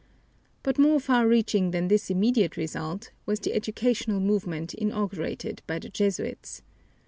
But 0.63 0.79
more 0.79 0.99
far 0.99 1.27
reaching 1.27 1.69
than 1.69 1.87
this 1.87 2.09
immediate 2.09 2.57
result 2.57 3.11
was 3.27 3.39
the 3.39 3.53
educational 3.53 4.19
movement 4.19 4.73
inaugurated 4.73 5.61
by 5.67 5.77
the 5.77 5.89
Jesuits. 5.89 6.63